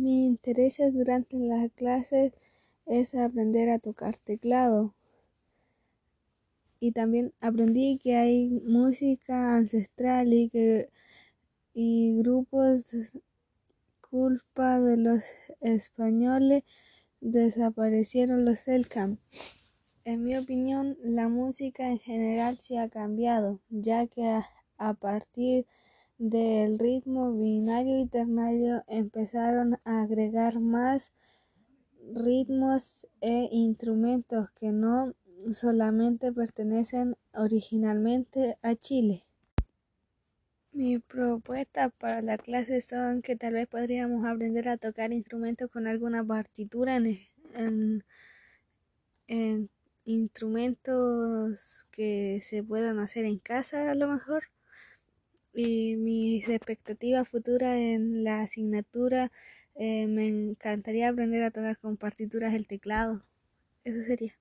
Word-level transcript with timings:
Mi 0.00 0.24
interés 0.24 0.78
durante 0.94 1.38
las 1.38 1.70
clases 1.72 2.32
es 2.86 3.14
aprender 3.14 3.68
a 3.68 3.78
tocar 3.78 4.16
teclado. 4.16 4.94
Y 6.78 6.92
también 6.92 7.34
aprendí 7.42 7.98
que 8.02 8.16
hay 8.16 8.48
música 8.64 9.56
ancestral 9.56 10.32
y 10.32 10.48
que 10.48 10.88
y 11.74 12.16
grupos 12.16 12.86
culpa 14.00 14.80
de 14.80 14.96
los 14.96 15.20
españoles 15.60 16.64
desaparecieron 17.20 18.46
los 18.46 18.60
Selkam. 18.60 19.18
En 20.06 20.24
mi 20.24 20.34
opinión, 20.34 20.96
la 21.02 21.28
música 21.28 21.90
en 21.90 21.98
general 21.98 22.56
se 22.56 22.78
ha 22.78 22.88
cambiado, 22.88 23.60
ya 23.68 24.06
que 24.06 24.24
a, 24.24 24.48
a 24.78 24.94
partir 24.94 25.66
del 26.20 26.78
ritmo 26.78 27.32
binario 27.32 27.98
y 27.98 28.04
ternario 28.06 28.84
empezaron 28.88 29.80
a 29.86 30.02
agregar 30.02 30.60
más 30.60 31.12
ritmos 32.14 33.06
e 33.22 33.48
instrumentos 33.50 34.50
que 34.50 34.70
no 34.70 35.14
solamente 35.54 36.30
pertenecen 36.30 37.16
originalmente 37.32 38.58
a 38.60 38.74
Chile. 38.74 39.22
Mis 40.72 41.00
propuestas 41.00 41.90
para 41.98 42.20
la 42.20 42.36
clase 42.36 42.82
son 42.82 43.22
que 43.22 43.36
tal 43.36 43.54
vez 43.54 43.66
podríamos 43.66 44.26
aprender 44.26 44.68
a 44.68 44.76
tocar 44.76 45.14
instrumentos 45.14 45.70
con 45.70 45.86
alguna 45.86 46.22
partitura 46.22 46.96
en, 46.96 47.18
en, 47.54 48.04
en 49.26 49.70
instrumentos 50.04 51.86
que 51.90 52.42
se 52.42 52.62
puedan 52.62 52.98
hacer 52.98 53.24
en 53.24 53.38
casa 53.38 53.90
a 53.90 53.94
lo 53.94 54.06
mejor 54.06 54.42
y 55.54 55.96
mis 55.96 56.48
expectativas 56.48 57.28
futuras 57.28 57.76
en 57.76 58.24
la 58.24 58.42
asignatura, 58.42 59.30
eh, 59.76 60.06
me 60.08 60.28
encantaría 60.28 61.08
aprender 61.08 61.42
a 61.42 61.50
tocar 61.50 61.78
con 61.78 61.96
partituras 61.96 62.54
el 62.54 62.66
teclado. 62.66 63.24
Eso 63.84 64.02
sería. 64.04 64.39